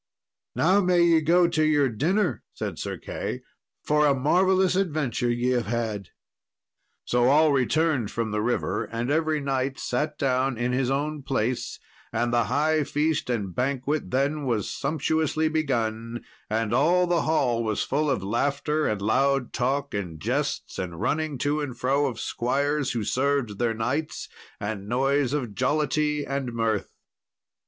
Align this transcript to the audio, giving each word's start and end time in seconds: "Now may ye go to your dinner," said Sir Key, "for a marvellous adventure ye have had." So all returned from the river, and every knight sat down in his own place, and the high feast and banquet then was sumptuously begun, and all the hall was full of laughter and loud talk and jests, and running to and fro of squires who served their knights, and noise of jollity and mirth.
"Now 0.55 0.81
may 0.83 1.03
ye 1.03 1.21
go 1.21 1.47
to 1.47 1.63
your 1.63 1.87
dinner," 1.87 2.41
said 2.55 2.79
Sir 2.79 2.97
Key, 2.97 3.41
"for 3.83 4.07
a 4.07 4.15
marvellous 4.15 4.75
adventure 4.75 5.29
ye 5.29 5.49
have 5.51 5.67
had." 5.67 6.09
So 7.05 7.25
all 7.25 7.51
returned 7.51 8.09
from 8.09 8.31
the 8.31 8.41
river, 8.41 8.85
and 8.85 9.11
every 9.11 9.39
knight 9.41 9.77
sat 9.77 10.17
down 10.17 10.57
in 10.57 10.71
his 10.71 10.89
own 10.89 11.21
place, 11.21 11.79
and 12.11 12.33
the 12.33 12.45
high 12.45 12.83
feast 12.83 13.29
and 13.29 13.53
banquet 13.53 14.09
then 14.09 14.43
was 14.45 14.71
sumptuously 14.73 15.49
begun, 15.49 16.25
and 16.49 16.73
all 16.73 17.05
the 17.05 17.21
hall 17.21 17.63
was 17.63 17.83
full 17.83 18.09
of 18.09 18.23
laughter 18.23 18.87
and 18.87 19.03
loud 19.03 19.53
talk 19.53 19.93
and 19.93 20.19
jests, 20.19 20.79
and 20.79 20.99
running 20.99 21.37
to 21.37 21.61
and 21.61 21.77
fro 21.77 22.07
of 22.07 22.19
squires 22.19 22.93
who 22.93 23.03
served 23.03 23.59
their 23.59 23.75
knights, 23.75 24.27
and 24.59 24.89
noise 24.89 25.31
of 25.31 25.53
jollity 25.53 26.25
and 26.25 26.53
mirth. 26.53 26.91